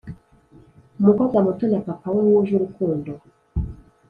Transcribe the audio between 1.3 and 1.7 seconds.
muto